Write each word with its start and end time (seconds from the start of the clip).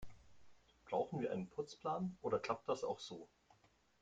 Brauchen 0.85 1.19
wir 1.21 1.31
einen 1.31 1.45
Putzplan, 1.47 2.17
oder 2.23 2.39
klappt 2.39 2.67
das 2.67 2.83
auch 2.83 2.99
so? 2.99 3.27